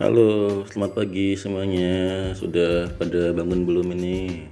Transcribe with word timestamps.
Halo, 0.00 0.64
selamat 0.64 0.96
pagi 0.96 1.36
semuanya. 1.36 2.32
Sudah 2.32 2.88
pada 2.96 3.36
bangun 3.36 3.68
belum 3.68 3.92
ini? 4.00 4.48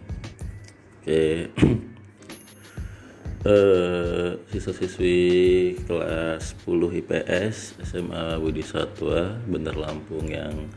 Oke. 1.01 1.49
eh 3.49 4.37
siswa-siswi 4.53 5.73
kelas 5.89 6.53
10 6.53 7.01
IPS 7.01 7.81
SMA 7.81 8.37
Budi 8.37 8.61
Satwa 8.61 9.41
Bener 9.49 9.73
Lampung 9.73 10.29
yang 10.29 10.69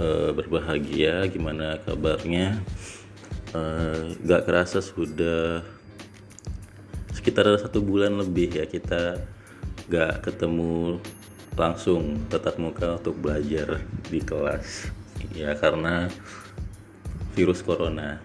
eh, 0.00 0.32
berbahagia. 0.32 1.28
Gimana 1.28 1.76
kabarnya? 1.84 2.56
Eh, 3.52 4.16
gak 4.24 4.48
kerasa 4.48 4.80
sudah 4.80 5.60
sekitar 7.12 7.52
satu 7.60 7.84
bulan 7.84 8.16
lebih 8.16 8.48
ya 8.48 8.64
kita 8.64 9.20
gak 9.92 10.24
ketemu 10.24 11.04
langsung 11.58 12.26
tetap 12.30 12.58
muka 12.58 12.98
untuk 12.98 13.18
belajar 13.18 13.82
di 14.06 14.20
kelas. 14.22 14.90
Ya 15.34 15.54
karena 15.54 16.10
virus 17.34 17.62
corona. 17.62 18.18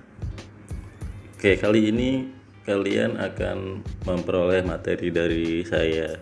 Oke 1.35 1.57
kali 1.61 1.93
ini 1.93 2.31
kalian 2.65 3.21
akan 3.21 3.85
memperoleh 4.09 4.65
materi 4.65 5.13
dari 5.13 5.61
saya 5.61 6.17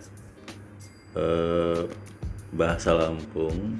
eh, 1.16 1.82
bahasa 2.52 2.92
Lampung 2.92 3.80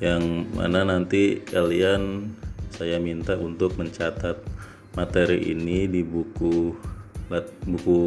yang 0.00 0.48
mana 0.56 0.86
nanti 0.86 1.44
kalian 1.44 2.32
saya 2.72 2.96
minta 2.96 3.36
untuk 3.36 3.76
mencatat 3.76 4.40
materi 4.96 5.52
ini 5.52 5.84
di 5.84 6.00
buku 6.00 6.72
buku 7.68 8.02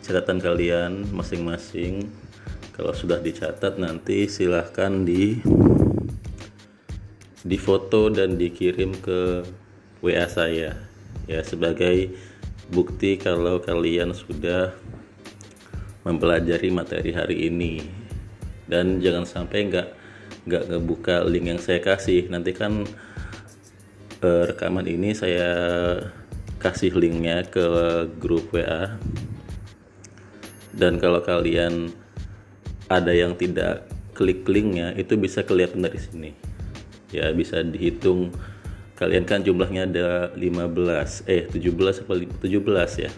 catatan 0.00 0.40
kalian 0.40 1.04
masing-masing 1.12 2.08
kalau 2.74 2.90
sudah 2.90 3.22
dicatat 3.22 3.78
nanti 3.78 4.26
silahkan 4.26 5.06
di 5.06 5.38
di 7.46 7.54
foto 7.54 8.10
dan 8.10 8.34
dikirim 8.34 8.98
ke 8.98 9.46
WA 10.02 10.26
saya. 10.26 10.74
Ya 11.30 11.40
sebagai 11.46 12.10
bukti 12.74 13.14
kalau 13.14 13.62
kalian 13.62 14.10
sudah 14.10 14.74
mempelajari 16.02 16.74
materi 16.74 17.14
hari 17.14 17.46
ini. 17.46 17.78
Dan 18.66 18.98
jangan 18.98 19.22
sampai 19.22 19.70
nggak 19.70 19.88
nggak 20.50 20.64
ngebuka 20.74 21.22
link 21.30 21.46
yang 21.54 21.60
saya 21.62 21.78
kasih. 21.78 22.26
Nanti 22.26 22.50
kan 22.50 22.82
eh, 24.18 24.42
rekaman 24.50 24.90
ini 24.90 25.14
saya 25.14 25.54
kasih 26.58 26.96
linknya 26.98 27.46
ke 27.46 27.64
grup 28.18 28.50
WA 28.50 28.98
dan 30.74 30.98
kalau 30.98 31.22
kalian 31.22 31.94
ada 33.00 33.10
yang 33.10 33.34
tidak 33.34 33.88
klik 34.14 34.46
linknya 34.46 34.94
itu 34.94 35.18
bisa 35.18 35.42
kelihatan 35.42 35.82
dari 35.82 35.98
sini. 35.98 36.30
Ya 37.10 37.30
bisa 37.34 37.62
dihitung. 37.62 38.30
Kalian 38.94 39.26
kan 39.26 39.42
jumlahnya 39.42 39.90
ada 39.90 40.08
15 40.38 41.26
eh 41.26 41.50
17 41.50 42.06
apa 42.06 42.12
17 42.14 43.02
ya. 43.02 43.10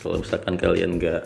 Kalau 0.00 0.16
misalkan 0.24 0.54
kalian 0.56 0.96
nggak 0.96 1.22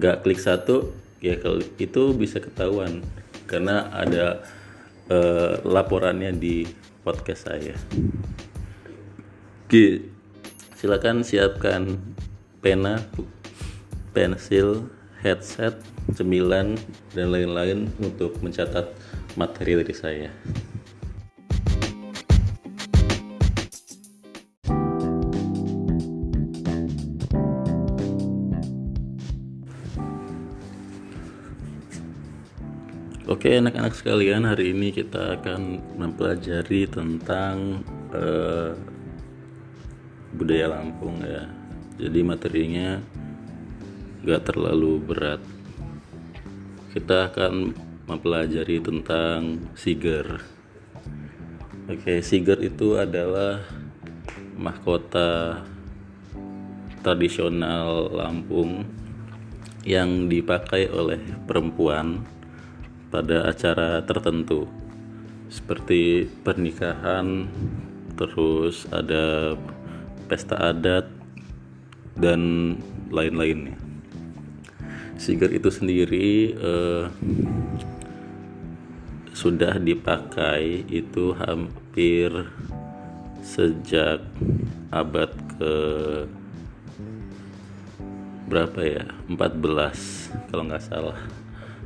nggak 0.00 0.16
klik 0.24 0.40
satu 0.40 0.96
ya 1.20 1.36
itu 1.76 2.02
bisa 2.16 2.40
ketahuan. 2.40 3.04
Karena 3.44 3.92
ada 3.92 4.40
eh, 5.12 5.60
laporannya 5.68 6.32
di 6.32 6.64
podcast 7.04 7.52
saya. 7.52 7.76
Oke 9.68 10.10
silakan 10.80 11.20
siapkan 11.20 12.00
pena 12.64 13.04
pensil 14.16 14.88
headset, 15.20 15.76
cemilan, 16.14 16.78
dan 17.14 17.30
lain-lain 17.30 17.90
untuk 18.02 18.38
mencatat 18.42 18.90
materi 19.38 19.78
dari 19.78 19.94
saya. 19.94 20.30
Oke 33.30 33.56
anak-anak 33.56 33.94
sekalian 33.96 34.44
hari 34.44 34.76
ini 34.76 34.92
kita 34.92 35.38
akan 35.40 35.80
mempelajari 35.96 36.84
tentang 36.90 37.80
uh, 38.12 38.76
budaya 40.36 40.76
Lampung 40.76 41.22
ya. 41.24 41.48
Jadi 41.96 42.20
materinya 42.20 43.00
gak 44.28 44.52
terlalu 44.52 45.00
berat 45.00 45.40
kita 46.90 47.30
akan 47.30 47.70
mempelajari 48.10 48.82
tentang 48.82 49.62
Siger. 49.78 50.42
Oke 51.86 52.18
Siger 52.18 52.58
itu 52.58 52.98
adalah 52.98 53.62
mahkota 54.58 55.62
tradisional 57.06 58.10
Lampung 58.10 58.84
yang 59.86 60.28
dipakai 60.28 60.90
oleh 60.92 61.22
perempuan 61.48 62.26
pada 63.08 63.48
acara 63.48 64.04
tertentu 64.04 64.68
seperti 65.48 66.28
pernikahan 66.44 67.48
terus 68.14 68.84
ada 68.92 69.56
pesta 70.28 70.76
adat 70.76 71.08
dan 72.20 72.76
lain-lainnya 73.08 73.79
Siger 75.20 75.52
itu 75.52 75.68
sendiri 75.68 76.56
uh, 76.56 77.12
sudah 79.36 79.76
dipakai 79.76 80.88
itu 80.88 81.36
hampir 81.36 82.32
sejak 83.44 84.24
abad 84.88 85.28
ke 85.60 85.74
berapa 88.48 88.80
ya? 88.80 89.04
14 89.28 90.48
kalau 90.48 90.64
nggak 90.64 90.88
salah. 90.88 91.20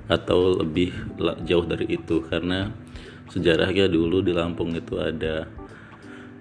Atau 0.06 0.62
lebih 0.62 0.94
jauh 1.42 1.66
dari 1.66 1.90
itu 1.90 2.22
karena 2.30 2.70
sejarahnya 3.34 3.90
dulu 3.90 4.22
di 4.22 4.30
Lampung 4.30 4.78
itu 4.78 4.94
ada 5.02 5.50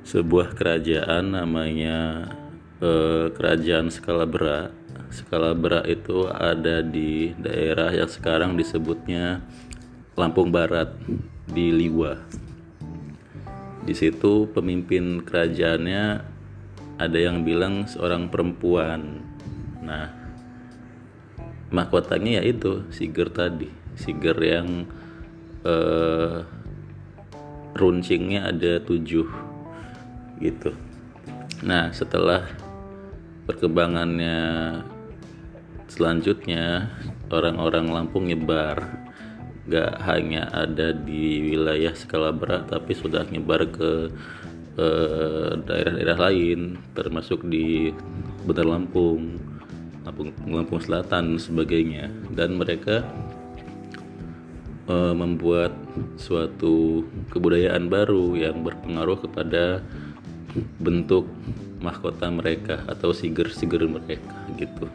sebuah 0.06 0.54
kerajaan 0.54 1.42
namanya 1.42 2.30
eh, 2.86 3.34
kerajaan 3.34 3.90
Skalabra 3.90 4.83
skala 5.14 5.54
berat 5.54 5.86
itu 5.86 6.26
ada 6.26 6.82
di 6.82 7.38
daerah 7.38 7.94
yang 7.94 8.10
sekarang 8.10 8.58
disebutnya 8.58 9.46
Lampung 10.18 10.50
Barat 10.50 10.98
di 11.46 11.70
Liwa. 11.70 12.18
Di 13.86 13.94
situ 13.94 14.50
pemimpin 14.50 15.22
kerajaannya 15.22 16.04
ada 16.98 17.20
yang 17.20 17.46
bilang 17.46 17.86
seorang 17.86 18.34
perempuan. 18.34 19.22
Nah, 19.86 20.10
mahkotanya 21.70 22.42
ya 22.42 22.44
itu 22.50 22.90
Siger 22.90 23.30
tadi, 23.30 23.70
Siger 23.94 24.38
yang 24.42 24.90
eh, 25.62 26.38
runcingnya 27.78 28.50
ada 28.50 28.82
tujuh 28.82 29.28
gitu. 30.42 30.72
Nah, 31.66 31.90
setelah 31.92 32.48
perkembangannya 33.44 34.40
selanjutnya 35.94 36.90
orang-orang 37.30 37.94
Lampung 37.94 38.26
nyebar 38.26 38.82
gak 39.70 40.02
hanya 40.10 40.50
ada 40.52 40.92
di 40.92 41.54
wilayah 41.54 41.94
skala 41.94 42.34
berat 42.34 42.68
tapi 42.68 42.98
sudah 42.98 43.24
nyebar 43.30 43.70
ke 43.70 44.12
eh, 44.76 45.52
daerah-daerah 45.62 46.18
lain 46.18 46.82
termasuk 46.98 47.46
di 47.48 47.94
Bener 48.44 48.68
Lampung 48.68 49.40
Lampung, 50.04 50.36
Lampung 50.52 50.82
Selatan 50.84 51.40
sebagainya 51.40 52.12
dan 52.36 52.60
mereka 52.60 53.08
uh, 54.88 55.16
membuat 55.16 55.72
suatu 56.20 57.08
kebudayaan 57.32 57.88
baru 57.88 58.36
yang 58.36 58.64
berpengaruh 58.68 59.24
kepada 59.24 59.80
bentuk 60.80 61.28
mahkota 61.80 62.30
mereka 62.30 62.84
atau 62.88 63.12
siger-siger 63.12 63.88
mereka 63.88 64.36
gitu. 64.56 64.86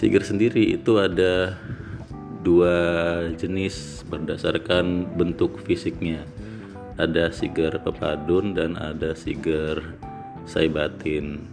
Siger 0.00 0.24
sendiri 0.24 0.80
itu 0.80 0.96
ada 0.96 1.60
dua 2.40 2.72
jenis 3.36 4.00
berdasarkan 4.08 5.04
bentuk 5.12 5.60
fisiknya. 5.68 6.24
Ada 6.96 7.28
siger 7.28 7.76
pepadun 7.84 8.56
dan 8.56 8.80
ada 8.80 9.12
siger 9.12 9.76
saibatin. 10.48 11.44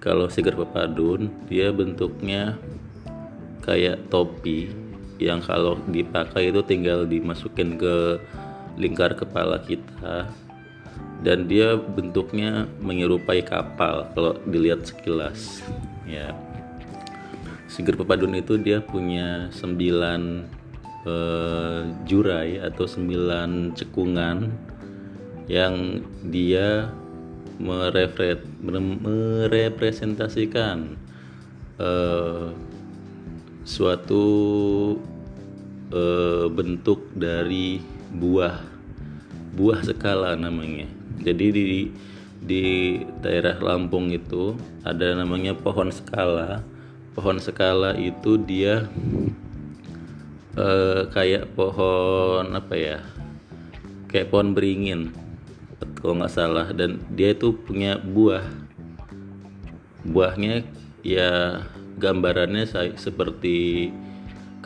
Kalau 0.00 0.24
siger 0.32 0.56
pepadun 0.56 1.28
dia 1.52 1.68
bentuknya 1.68 2.56
kayak 3.60 4.08
topi 4.08 4.72
yang 5.20 5.44
kalau 5.44 5.76
dipakai 5.92 6.48
itu 6.48 6.64
tinggal 6.64 7.04
dimasukin 7.04 7.76
ke 7.76 8.16
lingkar 8.80 9.12
kepala 9.12 9.60
kita 9.60 10.32
dan 11.20 11.44
dia 11.44 11.76
bentuknya 11.76 12.64
menyerupai 12.80 13.44
kapal 13.44 14.08
kalau 14.16 14.40
dilihat 14.48 14.88
sekilas 14.88 15.60
ya 16.08 16.32
Siger 17.76 17.92
Pepadun 17.92 18.32
itu 18.32 18.56
dia 18.56 18.80
punya 18.80 19.52
sembilan 19.52 20.48
uh, 21.04 21.84
jurai 22.08 22.56
atau 22.56 22.88
sembilan 22.88 23.76
cekungan 23.76 24.48
yang 25.44 26.00
dia 26.24 26.88
merefret, 27.60 28.40
merepresentasikan 28.64 30.96
uh, 31.76 32.48
suatu 33.68 34.24
uh, 35.92 36.48
bentuk 36.48 37.12
dari 37.12 37.84
buah 38.16 38.56
buah 39.52 39.84
skala 39.84 40.32
namanya. 40.32 40.88
Jadi 41.20 41.46
di 41.52 41.92
di 42.40 42.64
daerah 43.20 43.60
Lampung 43.60 44.16
itu 44.16 44.56
ada 44.80 45.12
namanya 45.12 45.52
pohon 45.52 45.92
skala. 45.92 46.72
Pohon 47.16 47.40
skala 47.40 47.96
itu 47.96 48.36
dia 48.36 48.92
uh, 50.60 51.08
kayak 51.08 51.56
pohon 51.56 52.52
apa 52.52 52.74
ya? 52.76 52.98
Kayak 54.12 54.28
pohon 54.28 54.52
beringin 54.52 55.16
kalau 55.96 56.20
nggak 56.20 56.34
salah 56.36 56.68
dan 56.76 57.00
dia 57.16 57.32
itu 57.32 57.56
punya 57.56 57.96
buah. 57.96 58.44
Buahnya 60.04 60.62
ya 61.00 61.64
gambarannya 61.96 62.68
seperti 63.00 63.88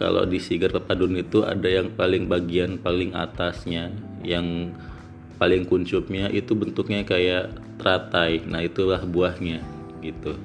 kalau 0.01 0.25
di 0.25 0.41
Sigar 0.41 0.73
Pepadun 0.73 1.21
itu 1.21 1.45
ada 1.45 1.69
yang 1.69 1.93
paling 1.93 2.27
bagian 2.27 2.81
paling 2.81 3.13
atasnya 3.13 3.93
yang 4.25 4.73
paling 5.37 5.69
kuncupnya 5.69 6.33
itu 6.33 6.57
bentuknya 6.57 7.05
kayak 7.05 7.53
teratai 7.77 8.41
nah 8.49 8.65
itulah 8.65 9.05
buahnya 9.05 9.61
gitu 10.01 10.41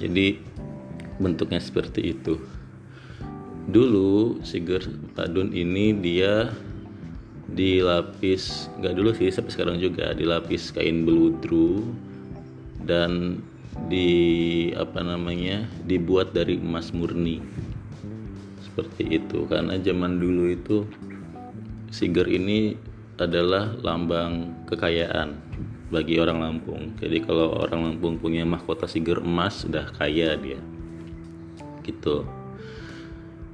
jadi 0.00 0.40
bentuknya 1.20 1.60
seperti 1.60 2.14
itu. 2.16 2.40
Dulu 3.68 4.42
Sigar 4.42 4.82
Pepadun 4.82 5.54
ini 5.54 5.94
dia 5.94 6.50
dilapis 7.52 8.72
nggak 8.80 8.94
dulu 8.96 9.10
sih 9.12 9.28
sampai 9.28 9.52
sekarang 9.52 9.76
juga 9.76 10.16
dilapis 10.16 10.72
kain 10.72 11.04
beludru 11.04 11.84
dan 12.88 13.44
di 13.92 14.68
apa 14.74 15.04
namanya 15.04 15.68
dibuat 15.84 16.32
dari 16.32 16.58
emas 16.58 16.90
murni. 16.90 17.38
Seperti 18.64 19.20
itu 19.20 19.44
karena 19.46 19.76
zaman 19.78 20.16
dulu 20.16 20.52
itu 20.52 20.78
Siger 21.92 22.24
ini 22.24 22.72
adalah 23.20 23.76
lambang 23.84 24.64
kekayaan 24.64 25.36
bagi 25.92 26.16
orang 26.16 26.40
Lampung. 26.40 26.96
Jadi 26.96 27.20
kalau 27.20 27.52
orang 27.52 27.84
Lampung 27.84 28.16
punya 28.16 28.48
mahkota 28.48 28.88
Siger 28.88 29.20
emas 29.20 29.68
sudah 29.68 29.92
kaya 29.92 30.40
dia 30.40 30.56
gitu. 31.84 32.24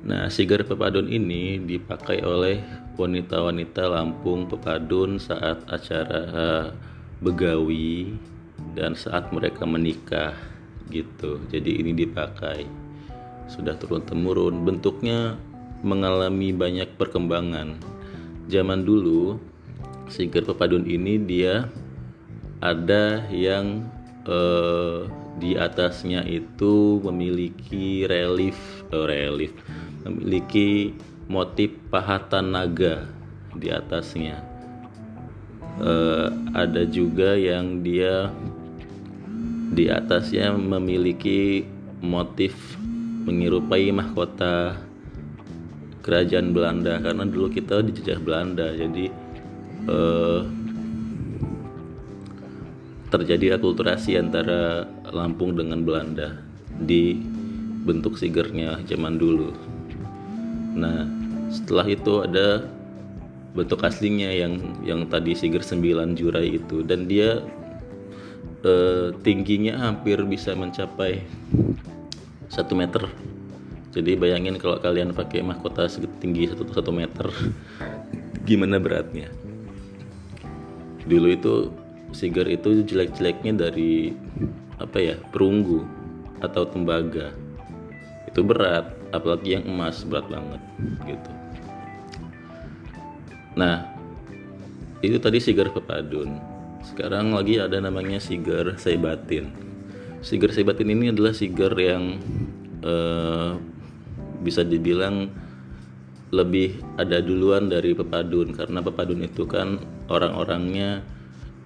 Nah 0.07 0.31
Siger 0.31 0.63
Pepadun 0.63 1.11
ini 1.11 1.59
dipakai 1.59 2.23
oleh 2.23 2.63
wanita-wanita 2.95 3.91
Lampung 3.91 4.47
Pepadun 4.47 5.19
saat 5.19 5.67
acara 5.67 6.71
begawi 7.19 8.15
dan 8.79 8.95
saat 8.95 9.31
mereka 9.35 9.67
menikah 9.67 10.35
gitu. 10.89 11.43
Jadi 11.51 11.83
ini 11.83 11.93
dipakai. 11.95 12.65
Sudah 13.49 13.75
turun 13.81 14.05
temurun 14.05 14.63
bentuknya 14.63 15.37
mengalami 15.83 16.53
banyak 16.53 16.95
perkembangan. 16.99 17.79
Zaman 18.49 18.85
dulu 18.85 19.37
sigar 20.09 20.45
pepadun 20.45 20.89
ini 20.89 21.21
dia 21.21 21.69
ada 22.59 23.23
yang 23.31 23.87
eh, 24.27 25.05
di 25.39 25.55
atasnya 25.55 26.27
itu 26.27 26.99
memiliki 27.01 28.05
relief 28.05 28.59
oh, 28.91 29.07
relief 29.07 29.55
memiliki 30.05 30.95
motif 31.29 31.77
pahatan 31.93 32.57
naga 32.57 33.05
di 33.53 33.69
atasnya. 33.69 34.41
Eh, 35.79 36.29
ada 36.59 36.83
juga 36.89 37.39
yang 37.39 37.87
dia 37.87 38.33
di 39.71 39.87
atasnya 39.87 40.57
memiliki 40.57 41.63
motif 42.03 42.57
menyerupai 43.29 43.93
mahkota 43.93 44.81
kerajaan 46.03 46.57
Belanda 46.57 46.97
karena 46.99 47.29
dulu 47.29 47.53
kita 47.53 47.85
dijajah 47.85 48.19
Belanda 48.19 48.73
jadi 48.73 49.13
eh, 49.87 50.41
terjadi 53.13 53.61
akulturasi 53.61 54.17
antara 54.19 54.89
Lampung 55.13 55.57
dengan 55.57 55.83
Belanda 55.83 56.37
di 56.85 57.19
bentuk 57.89 58.21
sigernya 58.21 58.85
zaman 58.85 59.17
dulu. 59.17 59.51
Nah, 60.77 61.09
setelah 61.49 61.89
itu 61.89 62.23
ada 62.23 62.69
bentuk 63.57 63.81
aslinya 63.81 64.29
yang 64.29 64.61
yang 64.85 65.01
tadi 65.09 65.33
siger 65.33 65.65
9 65.65 66.15
jurai 66.15 66.61
itu. 66.61 66.85
Dan 66.85 67.09
dia 67.09 67.41
eh, 68.63 69.11
tingginya 69.25 69.89
hampir 69.89 70.21
bisa 70.29 70.53
mencapai 70.53 71.25
satu 72.53 72.77
meter. 72.77 73.09
Jadi 73.89 74.15
bayangin 74.15 74.61
kalau 74.61 74.77
kalian 74.79 75.17
pakai 75.17 75.41
mahkota 75.41 75.89
setinggi 75.89 76.53
satu 76.53 76.69
satu 76.69 76.93
meter 76.93 77.33
gimana 78.49 78.77
beratnya? 78.77 79.33
Dulu 81.09 81.29
itu 81.33 81.55
sigar 82.13 82.49
itu 82.49 82.85
jelek-jeleknya 82.85 83.69
dari 83.69 84.13
apa 84.79 84.99
ya 84.99 85.15
perunggu 85.31 85.83
atau 86.43 86.67
tembaga. 86.67 87.35
Itu 88.31 88.47
berat 88.47 88.95
apalagi 89.11 89.59
yang 89.59 89.65
emas 89.67 90.07
berat 90.07 90.31
banget 90.31 90.63
gitu. 91.07 91.31
Nah 93.59 93.87
itu 95.03 95.19
tadi 95.19 95.39
sigar 95.43 95.71
pepadun. 95.75 96.39
Sekarang 96.87 97.35
lagi 97.35 97.59
ada 97.59 97.83
namanya 97.83 98.23
sigar 98.23 98.79
saibatin 98.79 99.69
sigar 100.21 100.51
saibatin 100.51 100.91
ini 100.91 101.15
adalah 101.15 101.35
sigar 101.35 101.75
yang 101.79 102.19
uh, 102.83 103.55
bisa 104.43 104.67
dibilang 104.67 105.31
lebih 106.29 106.79
ada 107.01 107.23
duluan 107.23 107.71
dari 107.71 107.95
pepadun. 107.97 108.53
Karena 108.53 108.85
pepadun 108.85 109.25
itu 109.25 109.49
kan 109.49 109.81
orang-orangnya 110.11 111.03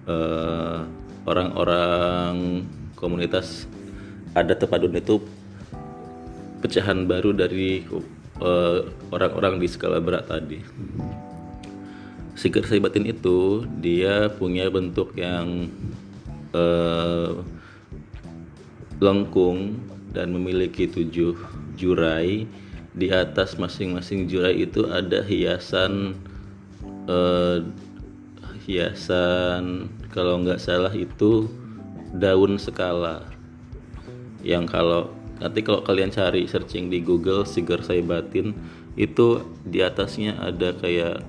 uh, 0.07 0.87
orang-orang 1.27 2.63
komunitas 3.03 3.67
ada 4.31 4.55
pepadun 4.55 4.95
itu 4.95 5.19
pecahan 6.63 7.03
baru 7.03 7.35
dari 7.35 7.83
orang-orang 9.11 9.59
uh, 9.59 9.61
di 9.61 9.67
skala 9.67 9.99
berat 9.99 10.31
tadi 10.31 10.63
Sigar 12.33 12.65
Saibatin 12.65 13.05
itu 13.05 13.61
dia 13.77 14.25
punya 14.25 14.65
bentuk 14.65 15.13
yang 15.13 15.69
uh, 16.49 17.45
lengkung 18.97 19.77
dan 20.09 20.33
memiliki 20.33 20.89
tujuh 20.89 21.37
jurai. 21.77 22.49
Di 22.93 23.09
atas 23.09 23.57
masing-masing 23.57 24.29
jurai 24.29 24.65
itu 24.65 24.85
ada 24.85 25.21
hiasan 25.25 26.13
uh, 27.09 27.61
hiasan 28.65 29.89
kalau 30.13 30.41
nggak 30.41 30.61
salah 30.61 30.93
itu 30.93 31.49
daun 32.13 32.61
skala. 32.61 33.25
Yang 34.45 34.65
kalau 34.69 35.01
nanti 35.41 35.65
kalau 35.65 35.81
kalian 35.81 36.13
cari 36.13 36.45
searching 36.45 36.93
di 36.93 37.01
Google 37.01 37.43
Sigar 37.43 37.81
Saibatin 37.81 38.53
itu 38.93 39.41
di 39.65 39.81
atasnya 39.81 40.37
ada 40.37 40.77
kayak 40.77 41.25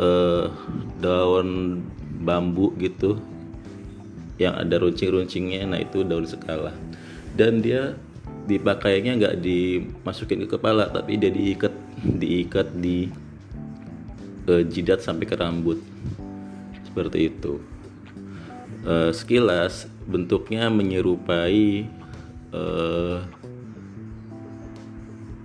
uh, 0.00 0.48
daun 0.98 1.80
bambu 2.24 2.72
gitu. 2.80 3.20
Yang 4.40 4.54
ada 4.66 4.74
runcing-runcingnya 4.82 5.68
nah 5.68 5.78
itu 5.78 6.02
daun 6.02 6.26
sekala 6.26 6.74
dan 7.38 7.62
dia 7.62 7.94
dipakainya 8.50 9.14
nggak 9.18 9.36
dimasukin 9.42 10.42
ke 10.46 10.58
kepala 10.58 10.90
tapi 10.90 11.18
dia 11.18 11.30
diikat 11.30 11.70
diikat 12.02 12.66
di 12.82 13.10
uh, 14.50 14.62
jidat 14.64 15.04
sampai 15.04 15.26
ke 15.28 15.36
rambut. 15.38 15.78
Seperti 16.82 17.26
itu 17.30 17.73
uh, 18.84 19.10
sekilas 19.10 19.88
bentuknya 20.04 20.68
menyerupai 20.68 21.88
uh, 22.52 23.24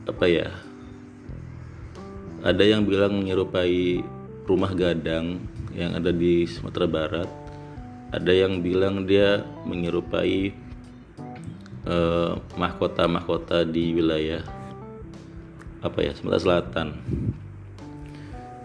apa 0.07 0.25
ya? 0.27 0.49
Ada 2.39 2.63
yang 2.63 2.87
bilang 2.87 3.19
menyerupai 3.19 3.99
rumah 4.47 4.71
gadang 4.71 5.43
yang 5.75 5.91
ada 5.95 6.09
di 6.15 6.47
Sumatera 6.47 6.87
Barat. 6.87 7.29
Ada 8.15 8.31
yang 8.47 8.63
bilang 8.63 9.03
dia 9.05 9.43
menyerupai 9.69 10.49
eh, 11.85 12.33
mahkota-mahkota 12.57 13.67
di 13.69 13.93
wilayah 13.93 14.41
apa 15.85 15.99
ya 16.03 16.11
Sumatera 16.15 16.41
Selatan 16.41 16.87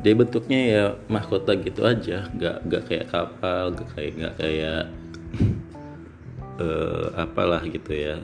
dia 0.05 0.13
bentuknya 0.13 0.61
ya 0.61 0.85
mahkota 1.09 1.57
gitu 1.57 1.81
aja. 1.89 2.29
Nggak 2.37 2.57
nggak 2.69 2.83
kayak 2.85 3.07
kapal 3.09 3.73
nggak 3.73 3.89
kayak 3.97 4.13
nggak 4.21 4.35
kayak 4.37 4.83
uh, 6.61 7.09
apalah 7.25 7.65
gitu 7.65 7.89
ya. 7.97 8.21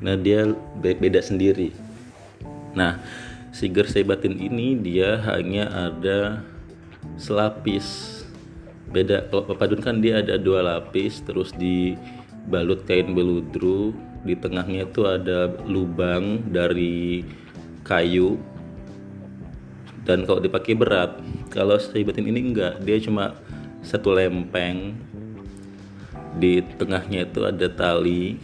Nah 0.00 0.16
dia 0.16 0.48
beda 0.80 1.20
sendiri. 1.20 1.76
Nah 2.72 2.96
Siger 3.50 3.82
Sebatin 3.84 4.38
ini 4.40 4.78
dia 4.78 5.20
hanya 5.26 5.68
ada 5.90 6.40
selapis. 7.20 8.16
Beda 8.88 9.26
kalau 9.28 9.52
pepadun 9.52 9.82
kan 9.84 9.98
dia 10.00 10.22
ada 10.22 10.38
dua 10.40 10.62
lapis 10.64 11.20
terus 11.20 11.52
dibalut 11.52 12.88
kain 12.88 13.12
beludru. 13.12 13.92
Di 14.24 14.32
tengahnya 14.32 14.88
itu 14.88 15.04
ada 15.04 15.50
lubang 15.66 16.40
dari 16.48 17.24
kayu 17.84 18.40
dan 20.10 20.26
kalau 20.26 20.42
dipakai 20.42 20.74
berat 20.74 21.22
kalau 21.54 21.78
Sebatin 21.78 22.26
ini 22.26 22.50
enggak. 22.50 22.82
Dia 22.82 22.98
cuma 22.98 23.38
satu 23.86 24.10
lempeng. 24.10 24.98
Di 26.34 26.66
tengahnya 26.74 27.30
itu 27.30 27.46
ada 27.46 27.70
tali 27.70 28.34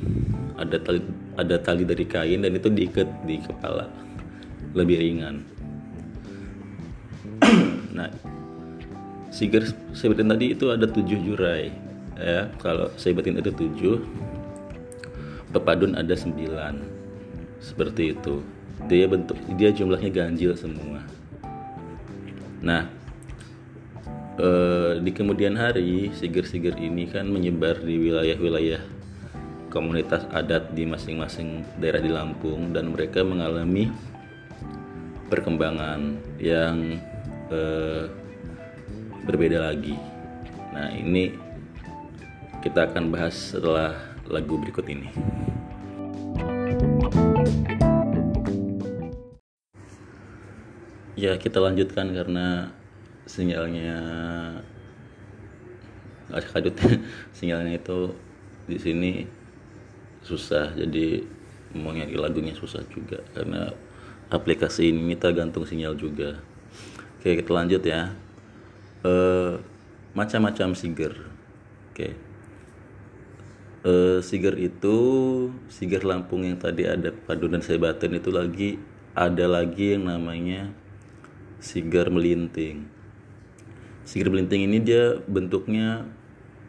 ada 0.55 0.79
tali 0.79 1.03
ada 1.35 1.59
tali 1.59 1.83
dari 1.83 2.07
kain 2.07 2.47
dan 2.47 2.55
itu 2.55 2.71
diikat 2.71 3.11
di 3.27 3.43
kepala. 3.43 3.91
Lebih 4.79 4.97
ringan. 5.03 5.43
Nah 7.97 8.13
siger 9.33 9.65
sebatin 9.97 10.29
tadi 10.31 10.55
itu 10.55 10.71
ada 10.71 10.87
tujuh 10.87 11.19
jurai 11.19 11.75
ya. 12.15 12.47
Kalau 12.63 12.95
sebatin 12.95 13.43
ada 13.43 13.51
tujuh 13.51 14.07
pepadun 15.51 15.99
ada 15.99 16.15
sembilan. 16.15 16.79
Seperti 17.59 18.15
itu. 18.15 18.39
Dia 18.87 19.11
bentuk 19.11 19.41
dia 19.59 19.75
jumlahnya 19.75 20.13
ganjil 20.15 20.53
semua 20.55 21.26
nah 22.61 22.89
eh, 24.41 25.01
di 25.01 25.11
kemudian 25.13 25.57
hari 25.57 26.13
siger-siger 26.13 26.77
ini 26.77 27.09
kan 27.09 27.29
menyebar 27.29 27.81
di 27.81 27.97
wilayah-wilayah 28.01 28.83
komunitas 29.69 30.25
adat 30.33 30.73
di 30.73 30.89
masing-masing 30.89 31.61
daerah 31.77 32.01
di 32.01 32.09
Lampung 32.09 32.73
dan 32.73 32.93
mereka 32.97 33.21
mengalami 33.21 33.93
perkembangan 35.29 36.17
yang 36.39 37.03
eh, 37.51 38.09
berbeda 39.27 39.59
lagi. 39.69 39.99
Nah 40.71 40.95
ini 40.95 41.35
kita 42.63 42.89
akan 42.89 43.11
bahas 43.11 43.35
setelah 43.53 43.95
lagu 44.31 44.59
berikut 44.59 44.87
ini. 44.87 45.11
Ya 51.17 51.33
kita 51.41 51.65
lanjutkan 51.65 52.13
karena 52.13 52.69
sinyalnya 53.25 53.97
kadut 56.53 56.77
sinyalnya 57.37 57.81
itu 57.81 58.13
di 58.69 58.77
sini 58.77 59.13
susah 60.21 60.77
jadi 60.77 61.25
mau 61.73 61.97
nyari 61.97 62.21
lagunya 62.21 62.53
susah 62.53 62.85
juga 62.93 63.25
karena 63.33 63.73
aplikasi 64.29 64.93
ini 64.93 65.17
tergantung 65.17 65.65
sinyal 65.65 65.97
juga. 65.97 66.37
Oke 67.17 67.33
kita 67.41 67.49
lanjut 67.49 67.81
ya. 67.81 68.13
E, 69.01 69.13
macam-macam 70.13 70.77
siger 70.77 71.17
oke. 71.97 72.09
E, 73.89 73.93
siger 74.21 74.55
itu 74.61 74.97
siger 75.73 76.05
Lampung 76.05 76.45
yang 76.45 76.61
tadi 76.61 76.85
ada 76.85 77.09
padunan 77.09 77.65
sebatin 77.65 78.21
itu 78.21 78.29
lagi 78.29 78.77
ada 79.17 79.49
lagi 79.49 79.97
yang 79.97 80.13
namanya 80.13 80.77
siger 81.61 82.09
melinting 82.13 82.97
Sigir 84.07 84.31
melinting 84.31 84.71
ini 84.71 84.79
dia 84.79 85.19
bentuknya 85.27 86.07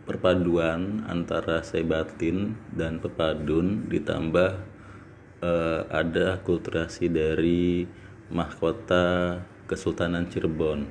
perpaduan 0.09 1.05
antara 1.05 1.61
sebatin 1.61 2.57
dan 2.73 2.97
pepadun 2.97 3.85
ditambah 3.85 4.57
uh, 5.45 5.85
ada 5.85 6.41
akulturasi 6.41 7.13
dari 7.13 7.85
mahkota 8.33 9.37
Kesultanan 9.69 10.25
Cirebon. 10.33 10.89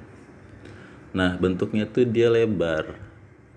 Nah, 1.19 1.35
bentuknya 1.35 1.91
tuh 1.91 2.07
dia 2.07 2.31
lebar 2.31 2.95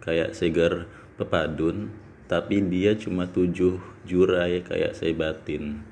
kayak 0.01 0.33
segar 0.33 0.89
pepadun, 1.13 1.93
tapi 2.25 2.57
dia 2.65 2.97
cuma 2.97 3.29
tujuh 3.29 3.77
jurai 4.01 4.65
kayak 4.65 4.97
sebatin. 4.97 5.85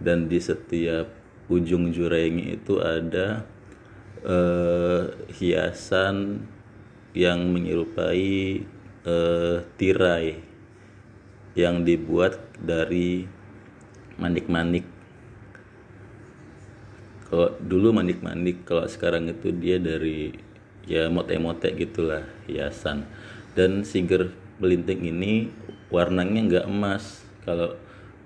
Dan 0.00 0.32
di 0.32 0.40
setiap 0.40 1.12
ujung 1.52 1.92
jurainya 1.92 2.56
itu 2.56 2.80
ada 2.80 3.44
eh, 4.24 5.02
hiasan 5.36 6.44
yang 7.16 7.50
menyerupai 7.50 8.62
eh, 9.04 9.56
tirai 9.74 10.38
yang 11.58 11.82
dibuat 11.82 12.38
dari 12.60 13.26
manik-manik. 14.20 14.86
Kalau 17.30 17.54
dulu 17.62 17.94
manik-manik 17.94 18.66
kalau 18.66 18.86
sekarang 18.86 19.30
itu 19.30 19.54
dia 19.54 19.78
dari 19.78 20.34
ya 20.86 21.06
mote-mote 21.10 21.70
gitulah 21.74 22.26
hiasan. 22.46 23.06
Dan 23.54 23.82
siger 23.82 24.30
melinting 24.62 25.10
ini 25.10 25.50
warnanya 25.90 26.40
nggak 26.46 26.66
emas. 26.70 27.22
Kalau 27.42 27.74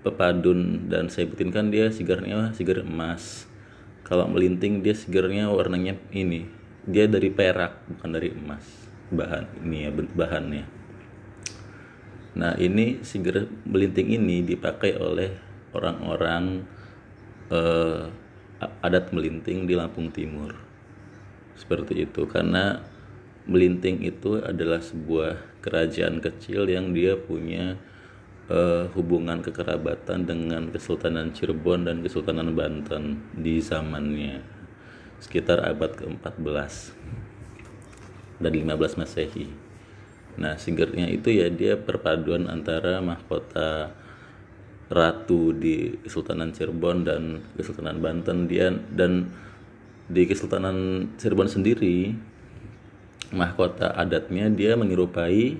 pepadun 0.04 0.92
dan 0.92 1.08
saya 1.08 1.24
kan 1.48 1.72
dia 1.72 1.88
sigarnya 1.88 2.52
sigar 2.52 2.84
emas 2.84 3.48
kalau 4.04 4.28
melinting 4.28 4.84
dia 4.84 4.92
segernya 4.92 5.48
warnanya 5.48 5.96
ini. 6.12 6.46
Dia 6.84 7.08
dari 7.08 7.32
perak 7.32 7.88
bukan 7.88 8.10
dari 8.12 8.28
emas. 8.36 8.64
Bahan 9.08 9.64
ini 9.64 9.88
ya 9.88 9.90
bahannya. 9.90 10.64
Nah 12.36 12.52
ini 12.60 13.00
sigar 13.00 13.48
melinting 13.64 14.12
ini 14.12 14.44
dipakai 14.44 15.00
oleh 15.00 15.32
orang-orang 15.72 16.66
eh, 17.48 18.04
adat 18.84 19.16
melinting 19.16 19.64
di 19.64 19.72
Lampung 19.72 20.12
Timur. 20.12 20.52
Seperti 21.56 22.04
itu 22.04 22.28
karena 22.28 22.84
melinting 23.48 24.04
itu 24.04 24.40
adalah 24.40 24.84
sebuah 24.84 25.60
kerajaan 25.64 26.20
kecil 26.20 26.68
yang 26.68 26.92
dia 26.92 27.16
punya 27.16 27.80
uh, 28.48 28.90
hubungan 28.92 29.40
kekerabatan 29.40 30.28
dengan 30.28 30.68
Kesultanan 30.68 31.32
Cirebon 31.32 31.88
dan 31.88 32.00
Kesultanan 32.04 32.52
Banten 32.52 33.20
di 33.32 33.60
zamannya. 33.60 34.42
Sekitar 35.22 35.64
abad 35.64 35.96
ke-14 35.96 36.74
dan 38.42 38.52
15 38.52 39.00
Masehi. 39.00 39.48
Nah, 40.34 40.58
singernya 40.58 41.06
itu 41.08 41.30
ya 41.30 41.46
dia 41.48 41.78
perpaduan 41.78 42.50
antara 42.50 42.98
mahkota 42.98 43.94
ratu 44.90 45.54
di 45.54 45.96
Kesultanan 46.04 46.52
Cirebon 46.52 47.06
dan 47.06 47.22
Kesultanan 47.56 48.02
Banten. 48.02 48.50
Dia 48.50 48.74
dan 48.92 49.30
di 50.10 50.28
Kesultanan 50.28 51.08
Cirebon 51.16 51.48
sendiri 51.48 52.12
mahkota 53.32 53.96
adatnya 53.96 54.52
dia 54.52 54.76
menyerupai 54.76 55.56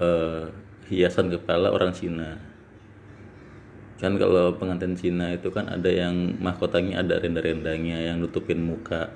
uh, 0.00 0.48
hiasan 0.90 1.30
kepala 1.30 1.70
orang 1.70 1.94
Cina. 1.94 2.42
Kan 4.02 4.18
kalau 4.18 4.58
pengantin 4.58 4.98
Cina 4.98 5.30
itu 5.30 5.54
kan 5.54 5.70
ada 5.70 5.86
yang 5.86 6.34
mahkotanya 6.42 7.00
ada 7.06 7.22
renda-rendanya 7.22 8.10
yang 8.10 8.18
nutupin 8.18 8.58
muka. 8.58 9.14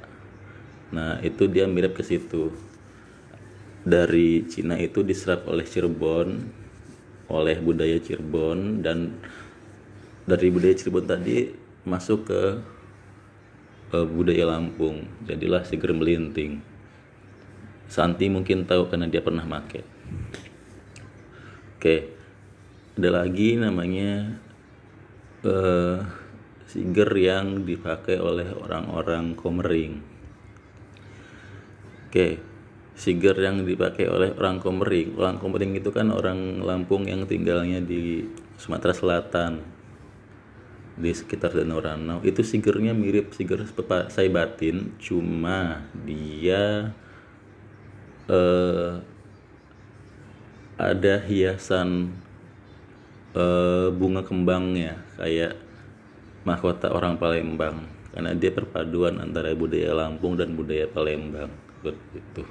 Nah 0.94 1.18
itu 1.20 1.50
dia 1.50 1.66
mirip 1.66 1.98
ke 1.98 2.06
situ. 2.06 2.54
Dari 3.82 4.46
Cina 4.46 4.78
itu 4.78 5.02
diserap 5.02 5.50
oleh 5.50 5.66
Cirebon 5.66 6.62
oleh 7.28 7.56
budaya 7.58 7.98
Cirebon 7.98 8.84
dan 8.84 9.16
dari 10.28 10.48
budaya 10.52 10.76
Cirebon 10.76 11.04
tadi 11.08 11.50
masuk 11.84 12.30
ke 12.30 12.42
uh, 13.92 14.06
budaya 14.06 14.46
Lampung. 14.54 15.04
Jadilah 15.26 15.66
siger 15.66 15.90
melinting 15.90 16.62
Santi 17.84 18.32
mungkin 18.32 18.64
tahu 18.64 18.88
karena 18.88 19.06
dia 19.08 19.20
pernah 19.20 19.44
make 19.44 19.84
Oke, 21.84 22.00
ada 22.96 23.12
lagi 23.12 23.60
namanya 23.60 24.40
uh, 25.44 26.00
siger 26.64 27.12
yang 27.12 27.68
dipakai 27.68 28.16
oleh 28.16 28.56
orang-orang 28.56 29.36
Komering. 29.36 30.00
Oke, 32.08 32.40
siger 32.96 33.36
yang 33.36 33.68
dipakai 33.68 34.08
oleh 34.08 34.32
orang 34.32 34.64
Komering. 34.64 35.12
Orang 35.20 35.36
Komering 35.36 35.76
itu 35.76 35.92
kan 35.92 36.08
orang 36.08 36.64
Lampung 36.64 37.04
yang 37.04 37.28
tinggalnya 37.28 37.84
di 37.84 38.32
Sumatera 38.56 38.96
Selatan 38.96 39.60
di 40.96 41.12
sekitar 41.12 41.52
Danau 41.52 41.84
Ranau 41.84 42.24
itu 42.24 42.40
sigernya 42.40 42.96
mirip 42.96 43.36
siger 43.36 43.60
saya 44.08 44.28
batin 44.32 44.96
cuma 44.96 45.84
dia 45.92 46.96
uh, 48.32 49.04
ada 50.74 51.22
hiasan 51.22 52.10
uh, 53.34 53.90
bunga 53.94 54.26
kembangnya 54.26 54.98
kayak 55.18 55.58
mahkota 56.42 56.90
orang 56.90 57.18
Palembang. 57.18 57.86
Karena 58.14 58.30
dia 58.30 58.54
perpaduan 58.54 59.18
antara 59.18 59.50
budaya 59.58 59.90
Lampung 59.90 60.38
dan 60.38 60.54
budaya 60.54 60.86
Palembang 60.86 61.50
seperti 61.82 62.22
itu. 62.22 62.42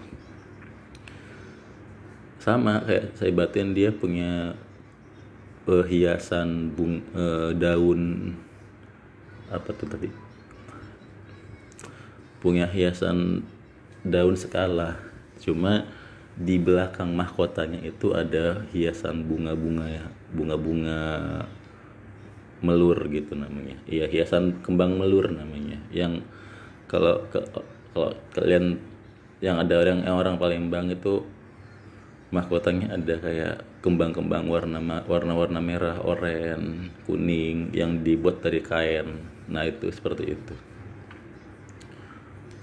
Sama 2.44 2.84
kayak 2.84 3.16
saya 3.16 3.32
batin 3.32 3.72
dia 3.72 3.96
punya 3.96 4.60
uh, 5.64 5.86
hiasan 5.88 6.76
bung 6.76 7.00
uh, 7.16 7.56
daun 7.56 8.36
apa 9.48 9.72
tuh 9.72 9.88
tadi? 9.88 10.12
Punya 12.44 12.68
hiasan 12.68 13.48
daun 14.04 14.36
skala. 14.36 15.00
Cuma 15.40 15.88
di 16.34 16.58
belakang 16.58 17.14
mahkotanya 17.14 17.82
itu 17.86 18.18
ada 18.18 18.66
hiasan 18.74 19.30
bunga-bunga 19.30 19.86
ya 19.86 20.06
bunga-bunga 20.34 21.02
melur 22.64 22.98
gitu 23.12 23.38
namanya 23.38 23.78
iya 23.86 24.10
hiasan 24.10 24.64
kembang 24.66 24.98
melur 24.98 25.30
namanya 25.30 25.78
yang 25.94 26.26
kalau 26.90 27.22
kalau 27.94 28.18
kalian 28.34 28.82
yang 29.44 29.60
ada 29.60 29.76
orang 29.78 30.08
yang 30.08 30.16
orang 30.18 30.36
Palembang 30.40 30.90
itu 30.90 31.22
mahkotanya 32.34 32.98
ada 32.98 33.16
kayak 33.22 33.56
kembang-kembang 33.86 34.50
warna 34.50 34.80
warna-warna 35.06 35.60
merah, 35.62 36.02
oranye, 36.02 36.90
kuning 37.06 37.70
yang 37.76 38.02
dibuat 38.02 38.42
dari 38.42 38.64
kain. 38.64 39.22
Nah, 39.52 39.68
itu 39.68 39.92
seperti 39.94 40.34
itu. 40.34 40.56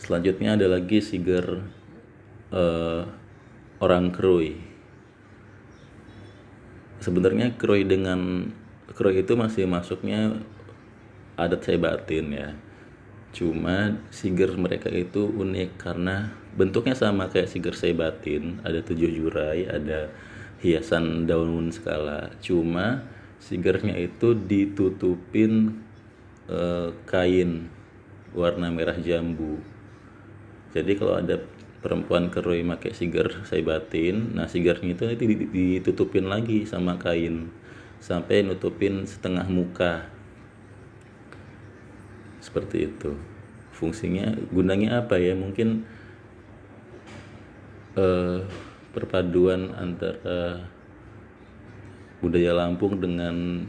Selanjutnya 0.01 0.59
ada 0.59 0.67
lagi 0.67 0.99
siger 0.99 1.63
uh, 2.51 3.05
orang 3.81 4.13
Krui. 4.13 4.61
Sebenarnya 7.01 7.57
Krui 7.57 7.89
dengan 7.89 8.53
Krui 8.93 9.25
itu 9.25 9.33
masih 9.35 9.65
masuknya 9.65 10.37
adat 11.41 11.65
saya 11.65 11.81
batin 11.81 12.27
ya. 12.31 12.49
Cuma 13.33 13.97
siger 14.13 14.53
mereka 14.61 14.93
itu 14.93 15.27
unik 15.33 15.81
karena 15.81 16.35
bentuknya 16.55 16.93
sama 16.93 17.33
kayak 17.33 17.49
siger 17.49 17.73
saya 17.73 17.97
batin, 17.97 18.61
ada 18.63 18.85
tujuh 18.85 19.09
jurai, 19.09 19.65
ada 19.65 20.13
hiasan 20.61 21.25
daun 21.25 21.73
skala. 21.73 22.37
Cuma 22.45 23.09
sigernya 23.41 23.97
itu 23.97 24.37
ditutupin 24.37 25.81
uh, 26.53 26.93
kain 27.09 27.73
warna 28.37 28.69
merah 28.69 28.95
jambu 29.01 29.59
jadi 30.71 30.93
kalau 30.95 31.19
ada 31.19 31.43
perempuan 31.81 32.29
keroi 32.29 32.61
pakai 32.65 32.93
siger 32.93 33.45
saya 33.49 33.65
batin. 33.65 34.37
Nah 34.37 34.47
sigarnya 34.47 34.93
itu 34.93 35.03
nanti 35.09 35.25
ditutupin 35.27 36.29
lagi 36.29 36.69
sama 36.69 37.01
kain. 37.01 37.49
Sampai 38.01 38.45
nutupin 38.45 39.05
setengah 39.05 39.45
muka. 39.49 40.09
Seperti 42.41 42.89
itu. 42.89 43.17
Fungsinya 43.73 44.37
gunanya 44.53 45.05
apa 45.05 45.17
ya? 45.17 45.33
Mungkin 45.37 45.85
eh, 47.97 48.39
perpaduan 48.93 49.73
antara 49.77 50.69
budaya 52.21 52.53
Lampung 52.53 53.01
dengan 53.01 53.69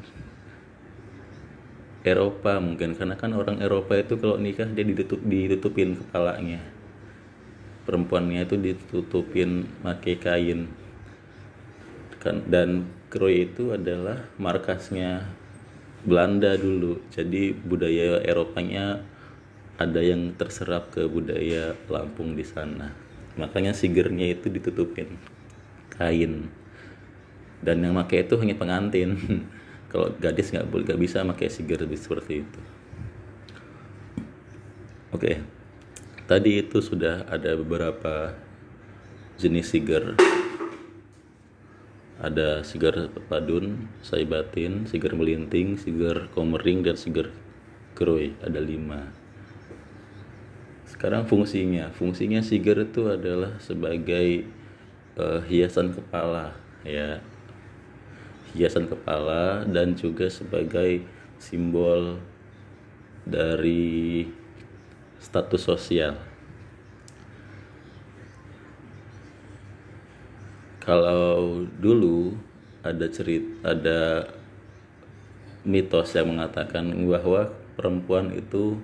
Eropa 2.04 2.60
mungkin. 2.60 2.96
Karena 2.96 3.16
kan 3.16 3.32
orang 3.32 3.64
Eropa 3.64 3.96
itu 3.96 4.20
kalau 4.20 4.36
nikah 4.36 4.68
dia 4.68 4.84
ditutup 4.84 5.20
ditutupin 5.24 5.96
kepalanya 5.96 6.81
perempuannya 7.86 8.46
itu 8.46 8.56
ditutupin 8.58 9.66
pakai 9.82 10.16
kain. 10.18 10.60
Kan 12.22 12.46
dan 12.46 12.86
Kroy 13.12 13.50
itu 13.50 13.76
adalah 13.76 14.30
markasnya 14.38 15.28
Belanda 16.06 16.56
dulu. 16.56 17.02
Jadi 17.12 17.52
budaya 17.52 18.22
Eropanya 18.24 19.04
ada 19.76 20.00
yang 20.00 20.38
terserap 20.38 20.94
ke 20.94 21.10
budaya 21.10 21.74
Lampung 21.90 22.38
di 22.38 22.46
sana. 22.46 22.94
Makanya 23.36 23.74
sigernya 23.74 24.32
itu 24.32 24.48
ditutupin 24.48 25.18
kain. 25.98 26.48
Dan 27.62 27.86
yang 27.86 27.98
pakai 27.98 28.26
itu 28.26 28.38
hanya 28.38 28.56
pengantin. 28.58 29.18
Kalau 29.92 30.08
gadis 30.24 30.56
nggak 30.56 30.72
boleh 30.72 30.88
nggak 30.88 31.02
bisa 31.04 31.20
pakai 31.28 31.52
siger 31.52 31.84
seperti 31.84 32.48
itu. 32.48 32.62
Oke. 35.12 35.36
okay 35.36 35.61
tadi 36.26 36.62
itu 36.62 36.82
sudah 36.82 37.26
ada 37.30 37.56
beberapa 37.58 38.36
jenis 39.42 39.74
sigar. 39.74 40.18
Ada 42.22 42.62
sigar 42.62 43.10
padun, 43.26 43.90
saibatin, 44.06 44.86
sigar 44.86 45.18
melinting, 45.18 45.82
sigar 45.82 46.30
komering, 46.38 46.86
dan 46.86 46.94
sigar 46.94 47.34
kroy 47.98 48.38
ada 48.46 48.62
lima. 48.62 49.10
Sekarang 50.86 51.26
fungsinya. 51.26 51.90
Fungsinya 51.98 52.46
sigar 52.46 52.86
itu 52.86 53.10
adalah 53.10 53.58
sebagai 53.58 54.46
uh, 55.18 55.42
hiasan 55.50 55.98
kepala 55.98 56.54
ya. 56.86 57.26
Hiasan 58.54 58.86
kepala 58.86 59.66
dan 59.66 59.98
juga 59.98 60.30
sebagai 60.30 61.02
simbol 61.42 62.22
dari 63.26 64.28
status 65.22 65.62
sosial. 65.62 66.18
Kalau 70.82 71.62
dulu 71.78 72.34
ada 72.82 73.06
cerita 73.06 73.70
ada 73.70 74.26
mitos 75.62 76.18
yang 76.18 76.34
mengatakan 76.34 76.90
bahwa 77.06 77.54
perempuan 77.78 78.34
itu 78.34 78.82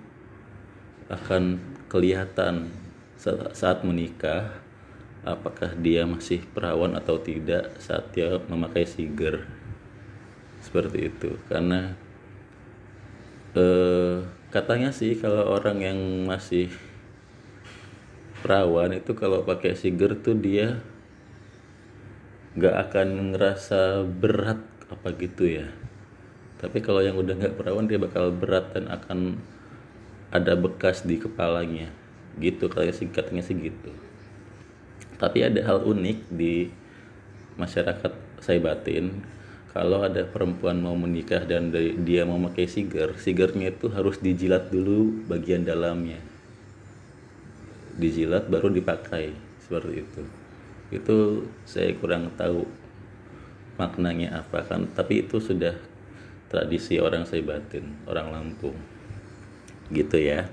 akan 1.10 1.58
kelihatan 1.90 2.70
saat 3.52 3.82
menikah 3.82 4.62
apakah 5.26 5.74
dia 5.74 6.06
masih 6.06 6.46
perawan 6.54 6.94
atau 6.94 7.18
tidak 7.18 7.74
saat 7.82 8.14
dia 8.14 8.38
memakai 8.46 8.86
siger 8.86 9.50
seperti 10.62 11.10
itu 11.10 11.34
karena 11.50 11.98
eh, 13.58 14.22
katanya 14.48 14.96
sih 14.96 15.20
kalau 15.20 15.52
orang 15.52 15.84
yang 15.84 16.00
masih 16.28 16.72
perawan 18.40 18.96
itu 18.96 19.12
kalau 19.18 19.44
pakai 19.44 19.76
siger 19.76 20.16
tuh 20.16 20.38
dia 20.38 20.80
nggak 22.58 22.76
akan 22.90 23.36
ngerasa 23.36 24.08
berat 24.08 24.62
apa 24.90 25.08
gitu 25.20 25.46
ya. 25.46 25.68
Tapi 26.58 26.82
kalau 26.82 27.06
yang 27.06 27.20
udah 27.20 27.38
nggak 27.38 27.54
perawan 27.54 27.86
dia 27.86 28.02
bakal 28.02 28.34
berat 28.34 28.74
dan 28.74 28.90
akan 28.90 29.38
ada 30.34 30.58
bekas 30.58 31.06
di 31.06 31.22
kepalanya. 31.22 31.94
Gitu 32.42 32.66
kayak 32.66 32.98
sih 32.98 33.10
katanya 33.14 33.46
sih 33.46 33.54
gitu. 33.58 33.94
Tapi 35.22 35.46
ada 35.46 35.62
hal 35.66 35.86
unik 35.86 36.20
di 36.34 36.70
masyarakat 37.58 38.42
saya 38.42 38.62
batin 38.62 39.22
kalau 39.76 40.04
ada 40.04 40.24
perempuan 40.24 40.80
mau 40.80 40.96
menikah 40.96 41.44
dan 41.44 41.70
dia 42.02 42.24
mau 42.24 42.40
pakai 42.50 42.66
sigar, 42.66 43.20
sigarnya 43.20 43.70
itu 43.70 43.92
harus 43.92 44.18
dijilat 44.18 44.72
dulu 44.72 45.28
bagian 45.28 45.68
dalamnya. 45.68 46.18
Dijilat 48.00 48.48
baru 48.48 48.72
dipakai 48.72 49.36
seperti 49.62 49.94
itu. 50.02 50.24
Itu 50.88 51.18
saya 51.68 51.92
kurang 52.00 52.32
tahu 52.40 52.64
maknanya 53.76 54.42
apa 54.42 54.64
kan, 54.64 54.88
tapi 54.96 55.28
itu 55.28 55.44
sudah 55.44 55.76
tradisi 56.48 56.98
orang 56.98 57.28
saya 57.28 57.44
batin, 57.44 57.92
orang 58.08 58.32
Lampung. 58.32 58.78
Gitu 59.92 60.16
ya. 60.16 60.48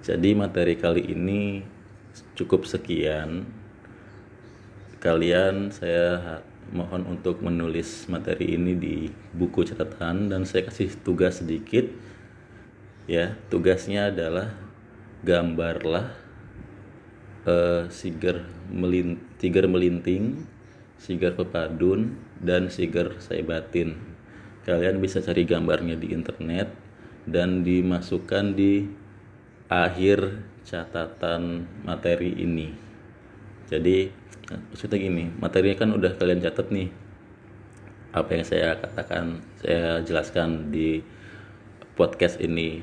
Jadi 0.00 0.32
materi 0.32 0.80
kali 0.80 1.12
ini 1.12 1.60
cukup 2.32 2.64
sekian. 2.64 3.44
Kalian 5.00 5.68
saya 5.72 6.40
mohon 6.70 7.08
untuk 7.08 7.42
menulis 7.42 8.06
materi 8.06 8.54
ini 8.54 8.76
di 8.76 8.96
buku 9.34 9.66
catatan 9.66 10.30
dan 10.30 10.46
saya 10.46 10.68
kasih 10.68 10.92
tugas 11.00 11.42
sedikit. 11.42 11.88
Ya 13.10 13.34
tugasnya 13.50 14.12
adalah 14.12 14.54
gambarlah 15.26 16.14
uh, 17.44 17.88
sigar 17.92 18.48
melin 18.72 19.20
sigar 19.36 19.66
melinting 19.68 20.44
sigar 21.00 21.32
pepadun 21.36 22.16
dan 22.40 22.68
sigar 22.68 23.16
saya 23.20 23.44
kalian 24.64 25.00
bisa 25.00 25.24
cari 25.24 25.48
gambarnya 25.48 25.96
di 25.96 26.12
internet 26.12 26.72
dan 27.24 27.64
dimasukkan 27.64 28.52
di 28.56 28.84
akhir 29.68 30.44
catatan 30.64 31.64
materi 31.84 32.36
ini 32.36 32.89
jadi 33.70 34.10
maksudnya 34.50 34.98
gini 34.98 35.30
materinya 35.38 35.86
kan 35.86 35.90
udah 35.94 36.12
kalian 36.18 36.42
catat 36.42 36.74
nih. 36.74 36.90
Apa 38.10 38.34
yang 38.34 38.42
saya 38.42 38.74
katakan 38.82 39.38
saya 39.62 40.02
jelaskan 40.02 40.74
di 40.74 41.06
podcast 41.94 42.42
ini. 42.42 42.82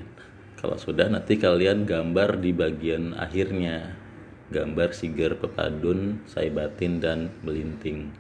Kalau 0.58 0.80
sudah 0.80 1.12
nanti 1.12 1.36
kalian 1.36 1.84
gambar 1.84 2.40
di 2.40 2.56
bagian 2.56 3.12
akhirnya. 3.20 4.00
Gambar 4.48 4.96
siger 4.96 5.36
pepadun 5.36 6.24
saibatin 6.24 7.04
dan 7.04 7.36
melinting 7.44 8.16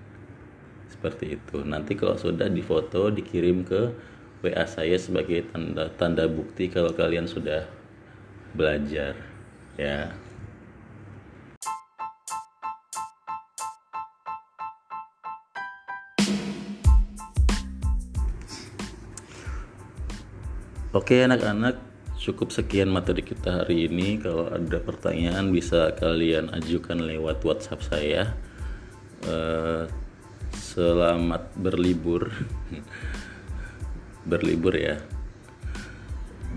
seperti 0.92 1.40
itu. 1.40 1.64
Nanti 1.64 1.96
kalau 1.96 2.20
sudah 2.20 2.52
difoto 2.52 3.08
dikirim 3.08 3.64
ke 3.64 3.96
WA 4.44 4.68
saya 4.68 5.00
sebagai 5.00 5.48
tanda 5.56 5.88
tanda 5.96 6.28
bukti 6.28 6.68
kalau 6.68 6.92
kalian 6.92 7.32
sudah 7.32 7.64
belajar. 8.52 9.16
Ya 9.80 10.12
Oke 20.98 21.22
anak-anak 21.22 21.78
cukup 22.18 22.50
sekian 22.50 22.90
materi 22.90 23.22
kita 23.22 23.62
hari 23.62 23.86
ini. 23.86 24.18
Kalau 24.18 24.50
ada 24.50 24.82
pertanyaan 24.82 25.54
bisa 25.54 25.94
kalian 25.94 26.50
ajukan 26.58 26.98
lewat 26.98 27.46
WhatsApp 27.46 27.86
saya. 27.86 28.34
Uh, 29.22 29.86
selamat 30.58 31.54
berlibur. 31.54 32.34
Berlibur 34.34 34.74
ya. 34.74 34.98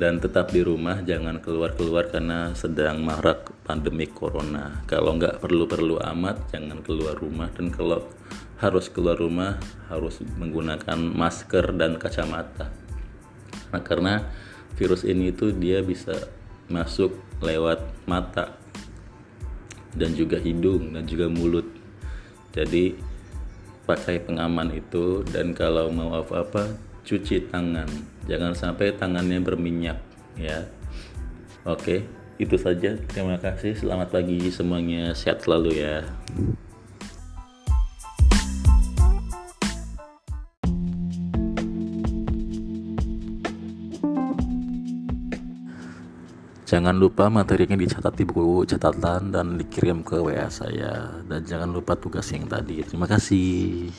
Dan 0.00 0.24
tetap 0.24 0.56
di 0.56 0.64
rumah 0.64 1.04
jangan 1.04 1.44
keluar-keluar 1.44 2.08
karena 2.08 2.56
sedang 2.56 3.04
marak 3.04 3.52
pandemi 3.68 4.08
corona. 4.08 4.80
Kalau 4.88 5.20
nggak 5.20 5.44
perlu-perlu 5.44 6.00
amat 6.16 6.48
jangan 6.48 6.80
keluar 6.80 7.12
rumah. 7.12 7.52
Dan 7.52 7.68
kalau 7.68 8.08
harus 8.56 8.88
keluar 8.88 9.20
rumah 9.20 9.60
harus 9.92 10.24
menggunakan 10.40 10.96
masker 10.96 11.76
dan 11.76 12.00
kacamata 12.00 12.79
nah 13.70 13.82
karena 13.82 14.26
virus 14.74 15.02
ini 15.06 15.34
itu 15.34 15.50
dia 15.54 15.82
bisa 15.82 16.14
masuk 16.70 17.18
lewat 17.42 17.82
mata 18.06 18.60
dan 19.94 20.14
juga 20.14 20.38
hidung 20.38 20.94
dan 20.94 21.02
juga 21.06 21.26
mulut. 21.26 21.66
Jadi 22.54 22.94
pakai 23.86 24.22
pengaman 24.22 24.70
itu 24.74 25.26
dan 25.26 25.50
kalau 25.50 25.90
mau 25.90 26.14
apa-apa 26.14 26.78
cuci 27.02 27.50
tangan. 27.50 27.90
Jangan 28.30 28.54
sampai 28.54 28.94
tangannya 28.94 29.42
berminyak 29.42 29.98
ya. 30.38 30.70
Oke 31.66 32.06
itu 32.38 32.56
saja. 32.56 32.96
Terima 33.10 33.36
kasih. 33.36 33.74
Selamat 33.74 34.14
pagi 34.14 34.48
semuanya. 34.54 35.12
Sehat 35.12 35.42
selalu 35.42 35.82
ya 35.82 36.06
Jangan 46.70 46.94
lupa 46.94 47.26
materinya 47.26 47.74
dicatat 47.74 48.14
di 48.14 48.22
buku 48.22 48.62
catatan 48.62 49.34
dan 49.34 49.58
dikirim 49.58 50.06
ke 50.06 50.22
WA 50.22 50.46
saya. 50.46 51.18
Dan 51.26 51.42
jangan 51.42 51.66
lupa 51.66 51.98
tugas 51.98 52.30
yang 52.30 52.46
tadi. 52.46 52.86
Terima 52.86 53.10
kasih. 53.10 53.90